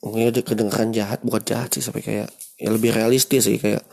[0.00, 2.28] Mungkin ada kedengaran jahat bukan jahat sih sampai kayak
[2.60, 3.84] ya lebih realistis sih kayak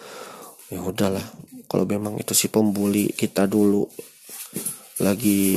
[0.67, 1.23] ya udahlah
[1.71, 3.87] kalau memang itu si pembuli kita dulu
[4.99, 5.55] lagi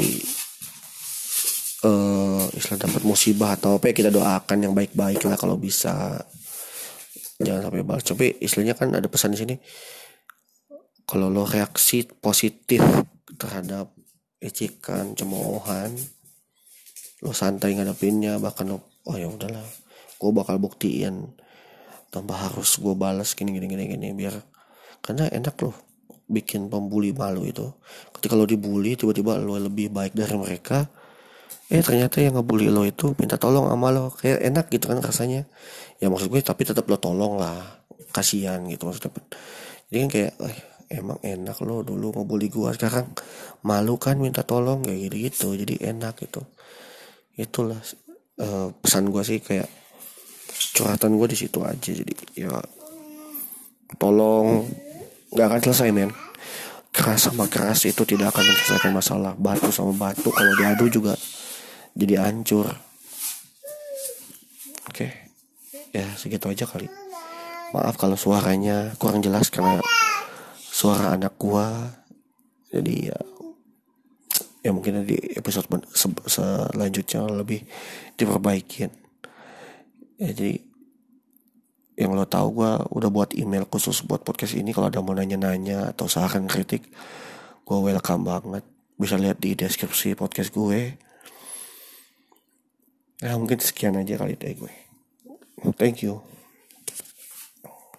[1.83, 6.21] uh, istilah dapat musibah atau apa ya kita doakan yang baik-baik lah kalau bisa
[7.41, 9.55] jangan sampai balas tapi istilahnya kan ada pesan di sini
[11.09, 12.85] kalau lo reaksi positif
[13.41, 13.97] terhadap
[14.45, 15.97] ejekan cemoohan.
[17.25, 19.65] Lo santai ngadepinnya bahkan lo oh ya udahlah
[20.21, 21.33] gue bakal buktiin.
[22.11, 24.35] Tanpa harus gue balas gini gini gini gini biar
[25.01, 25.77] karena enak loh
[26.29, 27.65] bikin pembuli malu itu.
[28.13, 30.91] Ketika lo dibully tiba-tiba lo lebih baik dari mereka
[31.71, 34.11] eh ternyata yang ngebully lo itu minta tolong sama lo.
[34.13, 35.47] Kayak enak gitu kan rasanya.
[36.03, 37.85] Ya maksud gue tapi tetap lo tolong lah.
[38.11, 39.15] Kasihan gitu maksudnya.
[39.87, 40.59] Jadi kan kayak eh,
[40.91, 43.15] emang enak lo dulu ngebully gue sekarang
[43.63, 46.43] malu kan minta tolong kayak gitu gitu jadi enak gitu.
[47.39, 47.79] Itulah
[48.43, 49.71] uh, pesan gue sih kayak
[50.75, 51.91] curhatan gue di situ aja.
[51.95, 52.51] Jadi ya
[53.97, 54.67] tolong.
[55.31, 56.11] Nggak akan selesai men.
[56.91, 59.33] Keras sama keras itu tidak akan menyelesaikan masalah.
[59.39, 61.15] Batu sama batu kalau diadu juga
[61.95, 62.67] jadi hancur.
[64.91, 65.07] Oke.
[65.95, 66.91] Ya segitu aja kali.
[67.71, 69.79] Maaf kalau suaranya kurang jelas karena
[70.81, 71.93] suara anak gua.
[72.73, 73.19] Jadi ya
[74.65, 75.69] ya mungkin di episode
[76.25, 77.61] selanjutnya lebih
[78.17, 78.89] diperbaikin.
[80.17, 80.65] Ya jadi
[82.01, 84.73] yang lo tahu gue udah buat email khusus buat podcast ini.
[84.73, 86.89] Kalau ada mau nanya-nanya atau saran kritik
[87.69, 88.65] gue welcome banget.
[88.97, 90.97] Bisa lihat di deskripsi podcast gue.
[93.21, 94.73] Ya mungkin sekian aja kali dari gue.
[95.77, 96.40] Thank you